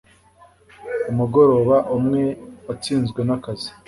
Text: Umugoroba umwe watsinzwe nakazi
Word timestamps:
Umugoroba 1.11 1.75
umwe 1.97 2.23
watsinzwe 2.67 3.19
nakazi 3.27 3.69